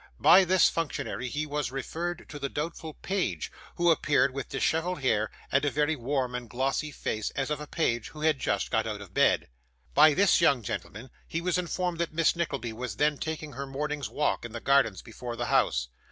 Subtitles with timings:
[0.19, 5.29] By this functionary he was referred to the doubtful page, who appeared with dishevelled hair
[5.51, 8.87] and a very warm and glossy face, as of a page who had just got
[8.87, 9.47] out of bed.
[9.93, 14.09] By this young gentleman he was informed that Miss Nickleby was then taking her morning's
[14.09, 15.89] walk in the gardens before the house.